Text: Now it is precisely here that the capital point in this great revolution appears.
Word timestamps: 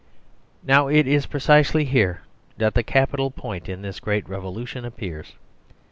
Now 0.63 0.87
it 0.87 1.05
is 1.05 1.27
precisely 1.27 1.85
here 1.85 2.21
that 2.57 2.73
the 2.73 2.81
capital 2.81 3.29
point 3.29 3.69
in 3.69 3.83
this 3.83 3.99
great 3.99 4.27
revolution 4.27 4.83
appears. 4.83 5.33